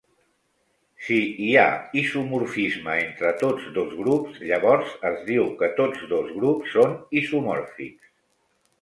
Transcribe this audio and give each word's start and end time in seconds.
Si 1.07 1.17
hi 1.47 1.49
ha 1.63 1.65
isomorfisme 2.03 2.97
entre 3.03 3.35
tots 3.43 3.69
dos 3.77 3.93
grups, 4.01 4.41
llavors 4.53 4.99
es 5.13 5.23
diu 5.31 5.49
que 5.63 5.73
tots 5.83 6.11
dos 6.19 6.37
grups 6.43 6.77
són 6.81 7.01
isomòrfics. 7.25 8.15